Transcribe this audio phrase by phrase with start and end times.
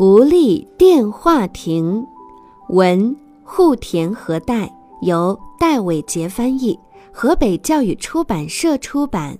[0.00, 2.06] 狐狸电话亭，
[2.70, 3.14] 文
[3.44, 6.78] 户田和代，由戴伟杰翻译，
[7.12, 9.38] 河北教育出版社出版。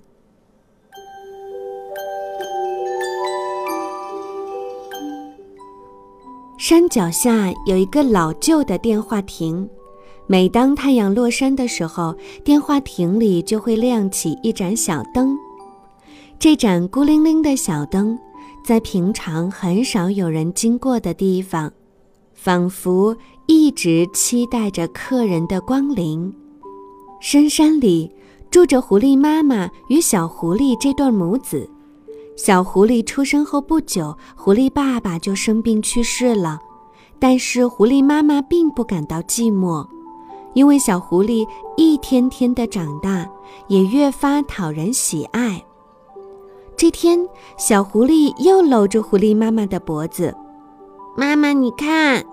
[6.58, 9.66] 山脚下有一个老旧的电话亭，
[10.26, 12.14] 每当太阳落山的时候，
[12.44, 15.34] 电话亭里就会亮起一盏小灯。
[16.38, 18.18] 这盏孤零零的小灯，
[18.62, 21.72] 在平常很少有人经过的地方，
[22.34, 26.32] 仿佛一直期待着客人的光临。
[27.20, 28.10] 深山里
[28.50, 31.68] 住着狐狸妈妈与小狐狸这对母子。
[32.36, 36.58] 小狐狸出生后不久，狐狸爸爸就生病去世了。
[37.18, 39.86] 但是狐狸妈妈并不感到寂寞，
[40.54, 43.28] 因为小狐狸一天天的长大，
[43.68, 45.62] 也越发讨人喜爱。
[46.80, 47.28] 这天，
[47.58, 50.34] 小狐狸又搂着狐狸妈妈的脖子
[51.14, 52.24] ，“妈妈，你看！”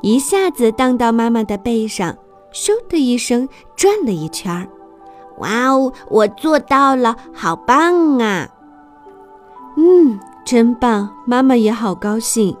[0.00, 2.16] 一下子荡到妈妈的背上，
[2.54, 4.66] 咻的一声转了一圈儿。
[5.36, 8.48] “哇哦，我做到了，好棒啊！”
[9.76, 11.10] 嗯，真棒！
[11.26, 12.56] 妈妈也好高兴。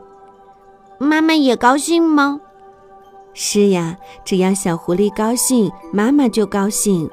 [0.98, 2.42] 妈妈也高兴吗？
[3.32, 7.08] 是呀，只要小狐狸高兴，妈妈就高兴。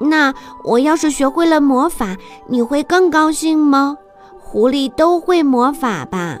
[0.00, 2.16] 那我要是学会了魔法，
[2.48, 3.96] 你会更高兴吗？
[4.38, 6.40] 狐狸都会魔法吧？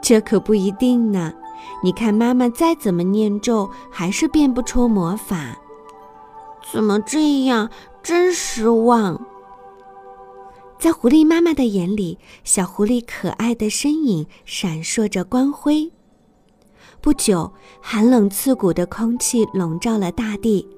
[0.00, 1.32] 这可不一定呢。
[1.82, 5.56] 你看，妈妈再怎么念咒，还是变不出魔法。
[6.72, 7.68] 怎么这样？
[8.02, 9.20] 真失望。
[10.78, 15.90] 在狐狸妈妈的眼里，小狐狸可爱的身影闪烁着光辉。
[17.00, 20.68] 不久，寒冷刺骨的空气笼罩了大地，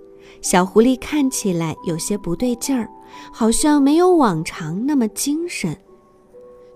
[0.41, 2.89] 小狐狸看起来有些不对劲儿，
[3.33, 5.77] 好像没有往常那么精神。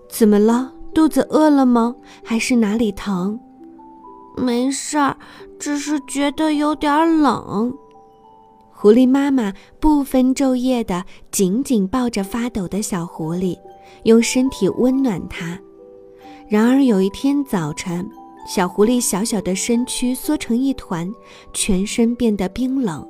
[0.09, 0.73] 怎么了？
[0.93, 1.95] 肚子饿了吗？
[2.23, 3.39] 还是哪里疼？
[4.37, 5.17] 没事儿，
[5.57, 7.75] 只是觉得有点冷。
[8.71, 13.57] 狐狸妈妈不分昼夜地紧紧抱着发抖的小狐狸，
[14.03, 15.57] 用身体温暖它。
[16.47, 18.07] 然而有一天早晨，
[18.45, 21.09] 小狐狸小小的身躯缩成一团，
[21.53, 23.07] 全身变得冰冷。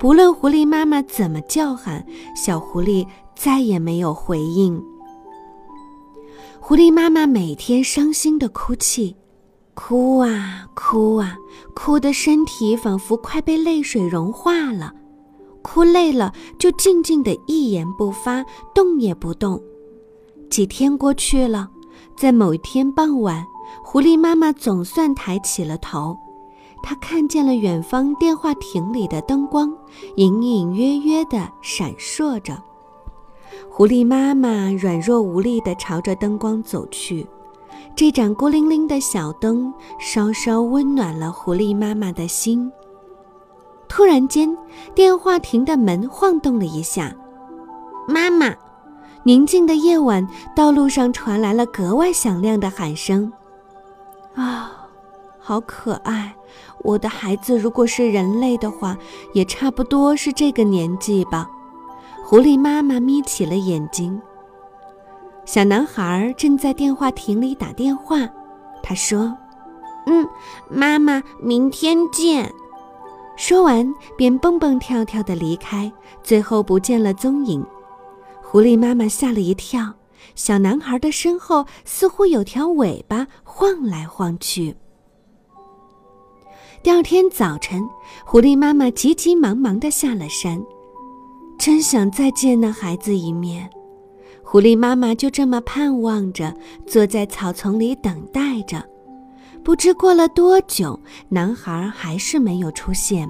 [0.00, 2.02] 不论狐狸妈妈怎么叫喊，
[2.34, 3.06] 小狐狸
[3.36, 4.82] 再也没有回应。
[6.58, 9.14] 狐狸妈妈每天伤心的哭泣。
[9.74, 11.36] 哭啊哭啊，
[11.74, 14.94] 哭的身体仿佛快被泪水融化了。
[15.60, 18.42] 哭累了，就静静的一言不发，
[18.74, 19.62] 动也不动。
[20.48, 21.68] 几天过去了，
[22.16, 23.44] 在某一天傍晚，
[23.84, 26.16] 狐狸妈妈总算抬起了头，
[26.82, 29.72] 他看见了远方电话亭里的灯光，
[30.16, 32.60] 隐隐约约地闪烁着。
[33.68, 37.26] 狐狸妈妈软弱无力地朝着灯光走去。
[37.96, 42.70] 这盏孤零零的小灯稍稍温暖了狐狸妈妈的心。
[43.88, 44.56] 突然间，
[44.94, 47.14] 电话亭的门晃动了一下。
[48.06, 48.54] 妈妈，
[49.24, 53.32] 宁静的夜晚，道路上传来了格外响亮的喊声。
[54.34, 54.88] 啊，
[55.38, 56.34] 好可爱！
[56.82, 58.96] 我的孩子，如果是人类的话，
[59.32, 61.48] 也差不多是这个年纪吧。
[62.24, 64.20] 狐狸妈妈眯起了眼睛。
[65.44, 68.28] 小男孩正在电话亭里打电话，
[68.82, 69.36] 他说
[70.06, 70.28] ：“嗯，
[70.68, 72.52] 妈妈，明天见。”
[73.36, 75.90] 说完便蹦蹦跳跳地离开，
[76.22, 77.64] 最后不见了踪影。
[78.42, 79.94] 狐狸妈妈吓了一跳，
[80.34, 84.76] 小男孩的身后似乎有条尾巴晃来晃去。
[86.82, 87.86] 第二天早晨，
[88.24, 90.64] 狐狸妈妈急急忙忙地下了山，
[91.58, 93.68] 真想再见那孩子一面。
[94.42, 98.82] 狐狸妈妈就这么盼望着，坐在草丛里等待着。
[99.62, 100.98] 不知过了多久，
[101.28, 103.28] 男孩还是没有出现。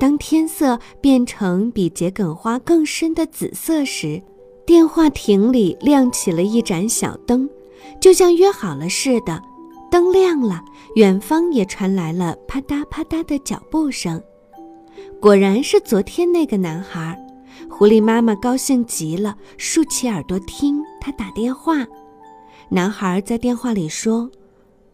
[0.00, 4.22] 当天色变成比桔梗花更深的紫色时，
[4.64, 7.46] 电话亭里亮起了一盏小灯，
[8.00, 9.42] 就像约好了似的。
[9.90, 10.62] 灯亮了，
[10.96, 14.22] 远方也传来了啪嗒啪嗒的脚步声。
[15.20, 17.18] 果然是昨天那个男孩。
[17.68, 21.86] 狐狸妈妈高兴极了，竖起耳朵听他打电话。
[22.70, 24.30] 男孩在电话里说：“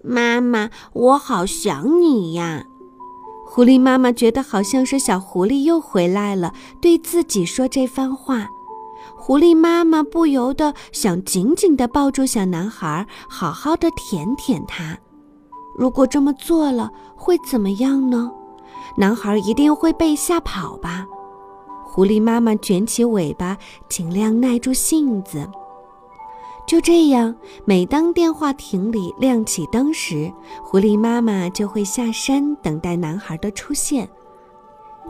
[0.02, 2.64] 妈妈，我好想你呀。”
[3.46, 8.48] 狐狸妈妈觉得好像是小狐狸又回来了，对自己说这番话。
[9.26, 14.98] 狐狸妈妈不由得想紧紧地抱住小男孩，好好的舔舔他。
[15.78, 18.30] 如果这么做了，会怎么样呢？
[18.98, 21.06] 男孩一定会被吓跑吧。
[21.86, 23.56] 狐狸妈妈卷起尾巴，
[23.88, 25.48] 尽量耐住性子。
[26.66, 27.34] 就这样，
[27.64, 30.30] 每当电话亭里亮起灯时，
[30.62, 34.06] 狐狸妈妈就会下山等待男孩的出现，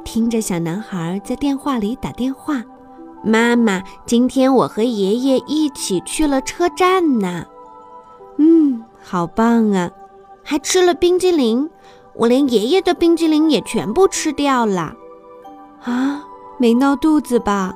[0.04, 2.62] 听着小男孩在电话里打电话
[3.24, 7.46] ：“妈妈，今天我和爷爷一起去了车站呢。
[8.38, 9.90] ”“嗯，好棒啊！”
[10.46, 11.70] 还吃了冰激凌，
[12.12, 14.94] 我连爷爷的冰激凌也全部吃掉了。
[15.82, 16.22] 啊，
[16.58, 17.74] 没闹肚子吧？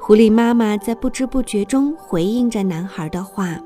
[0.00, 3.58] 狐狸妈妈在不知不觉中回应着男孩的话。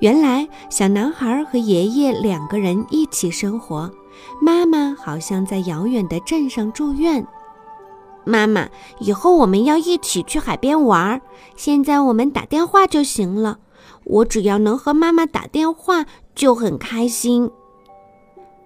[0.00, 3.90] 原来，小男孩和爷爷两个人一起生活，
[4.40, 7.26] 妈妈好像在遥远的镇上住院。
[8.24, 8.68] 妈妈，
[9.00, 11.20] 以后我们要一起去海边玩儿，
[11.56, 13.58] 现在我们打电话就行了。
[14.04, 17.50] 我只要能和妈妈打电话，就很开心。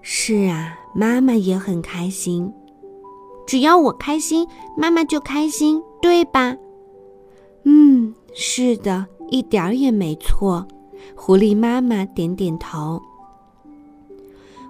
[0.03, 2.53] 是啊，妈妈也很开心。
[3.47, 6.57] 只要我开心，妈妈就开心，对吧？
[7.65, 10.67] 嗯，是的，一点儿也没错。
[11.15, 13.01] 狐狸妈妈点点头。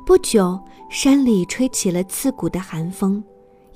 [0.04, 0.58] 不久，
[0.90, 3.22] 山里吹起了刺骨的寒风。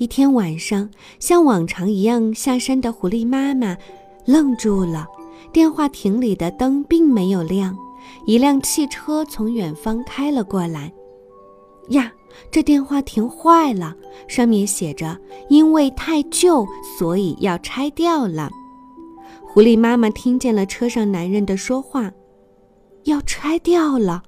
[0.01, 0.89] 一天晚上，
[1.19, 3.77] 像往常一样下山的狐狸妈妈
[4.25, 5.07] 愣住了。
[5.53, 7.77] 电话亭里的灯并没有亮，
[8.25, 10.91] 一辆汽车从远方开了过来。
[11.91, 12.11] 呀，
[12.51, 13.95] 这电话亭坏了，
[14.27, 15.19] 上面写着
[15.51, 16.67] “因为太旧，
[16.99, 18.51] 所以要拆掉了”。
[19.45, 22.11] 狐狸妈妈听见了车上男人的说话，
[23.05, 24.23] 要拆掉了。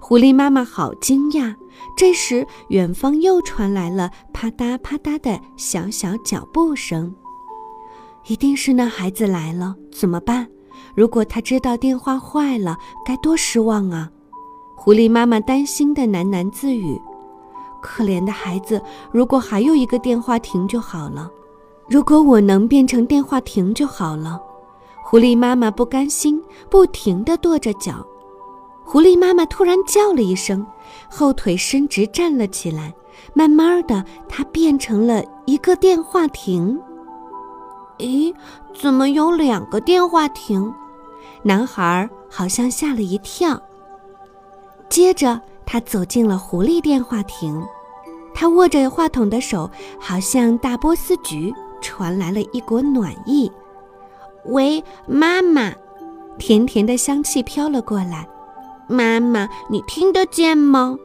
[0.00, 1.54] 狐狸妈妈好惊讶。
[1.96, 7.14] 这时，远方又传来了啪嗒啪嗒的小小脚步声，
[8.26, 9.74] 一定是那孩子来了。
[9.92, 10.48] 怎么办？
[10.94, 14.10] 如果他知道电话坏了，该多失望啊！
[14.74, 17.00] 狐狸妈妈担心的喃喃自语
[17.80, 18.82] ：“可怜的孩子，
[19.12, 21.30] 如果还有一个电话亭就好了。
[21.88, 24.40] 如果我能变成电话亭就好了。”
[25.04, 28.06] 狐狸妈妈不甘心，不停地跺着脚。
[28.92, 30.66] 狐狸妈妈突然叫了一声，
[31.08, 32.92] 后腿伸直站了起来。
[33.32, 36.78] 慢慢的，它变成了一个电话亭。
[37.96, 38.34] 咦，
[38.74, 40.70] 怎么有两个电话亭？
[41.42, 43.58] 男孩好像吓了一跳。
[44.90, 47.64] 接着，他走进了狐狸电话亭。
[48.34, 51.50] 他握着话筒的手，好像大波斯菊，
[51.80, 53.50] 传来了一股暖意。
[54.44, 55.72] 喂，妈妈，
[56.36, 58.28] 甜甜的香气飘了过来。
[58.88, 60.98] 妈妈，你听得见吗？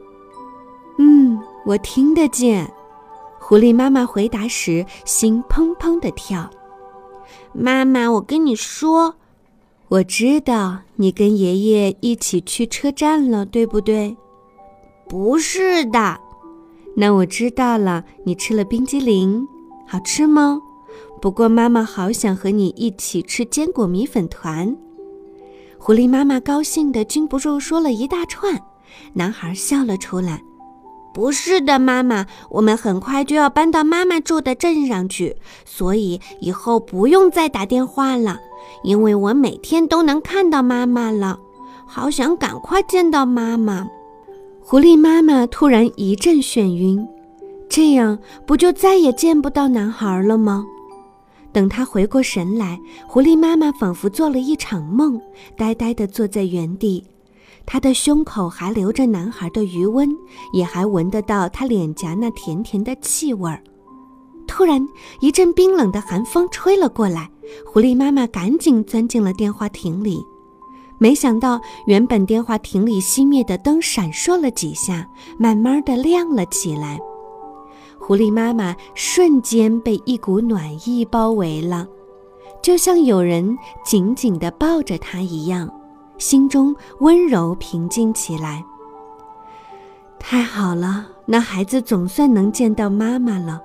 [0.98, 2.70] 嗯，我听得见。
[3.38, 6.50] 狐狸妈妈回答时，心砰砰地跳。
[7.52, 9.14] 妈妈，我跟你说，
[9.88, 14.16] 我知道你跟爷爷一起去车站了，对不对？
[15.08, 16.20] 不是的。
[16.96, 19.46] 那我知道了，你吃了冰激凌，
[19.86, 20.60] 好吃吗？
[21.22, 24.76] 不过，妈妈好想和你一起吃坚果米粉团。
[25.78, 28.60] 狐狸妈妈高兴的禁不住说了一大串。
[29.14, 30.42] 男孩笑了出来
[31.14, 38.38] ：“不是的，妈妈，我们很快就要搬到妈妈住的镇上去，所以以后不用再打电话了，
[38.82, 41.38] 因为我每天都能看到妈妈了。
[41.86, 43.86] 好想赶快见到妈妈。”
[44.60, 47.06] 狐狸妈妈突然一阵眩晕，
[47.70, 50.66] 这样不就再也见不到男孩了吗？
[51.52, 55.20] 等他回过神来，狐狸妈妈仿佛做了一场梦，
[55.56, 57.04] 呆呆地坐在原地。
[57.66, 60.08] 她的胸口还留着男孩的余温，
[60.52, 63.62] 也还闻得到他脸颊那甜甜的气味儿。
[64.46, 64.86] 突然，
[65.20, 67.30] 一阵冰冷的寒风吹了过来，
[67.66, 70.24] 狐狸妈妈赶紧钻进了电话亭里。
[70.98, 75.06] 没想到，原本电话亭里熄灭的灯闪烁了几下，
[75.38, 76.98] 慢慢的亮了起来。
[78.08, 81.86] 狐狸妈妈瞬间被一股暖意包围了，
[82.62, 85.70] 就像有人紧紧地抱着她一样，
[86.16, 88.64] 心中温柔平静起来。
[90.18, 93.60] 太好了，那孩子总算能见到妈妈了。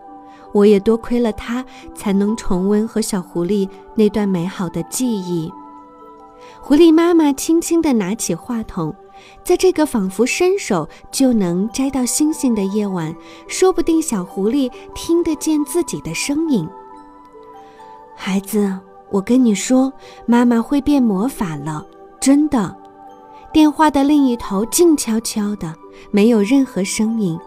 [0.52, 1.64] 我也多亏了他，
[1.96, 5.50] 才能重温和小狐狸那段美好的记忆。
[6.60, 8.94] 狐狸妈妈轻轻地拿起话筒。
[9.44, 13.16] 在这个仿佛伸手就能摘到星星的夜晚，
[13.48, 16.68] 说不定小狐狸听得见自己的声音。
[18.16, 18.80] 孩子，
[19.10, 19.92] 我跟你说，
[20.26, 21.86] 妈妈会变魔法了，
[22.20, 22.76] 真的。
[23.52, 25.74] 电话的另一头静悄悄的，
[26.10, 27.38] 没有任何声音，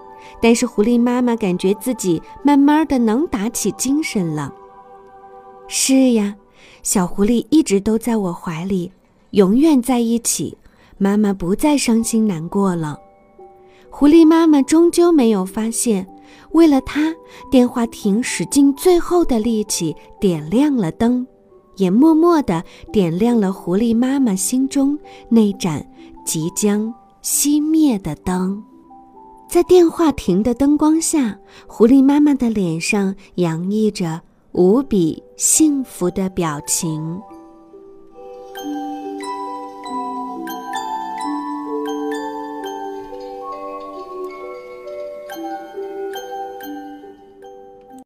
[0.40, 4.52] 但是狐狸妈妈感觉自己慢慢的能打起精神了。
[5.66, 6.36] 是呀，
[6.84, 8.92] 小狐狸一直都在我怀里，
[9.30, 10.56] 永远在一起。
[10.98, 12.98] 妈妈不再伤心难过了。
[13.90, 16.06] 狐狸妈妈终究没有发现，
[16.52, 17.14] 为了它，
[17.50, 21.26] 电话亭使尽最后的力气点亮了灯，
[21.76, 22.62] 也默默地
[22.92, 24.98] 点亮了狐狸妈妈心中
[25.28, 25.86] 那盏
[26.24, 28.62] 即将熄灭的灯。
[29.48, 34.20] 在电话亭的灯光下，狐狸妈妈的脸上洋溢着
[34.52, 37.18] 无比幸福的表情。